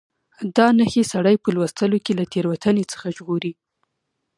[0.55, 3.53] دا نښې سړی په لوستلو کې له تېروتنې څخه ژغوري.